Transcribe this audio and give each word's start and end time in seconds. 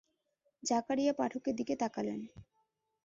জাকারিয়া 0.63 1.13
পাঠকের 1.13 1.55
দিকে 1.55 1.75
তাকালেন। 1.75 2.19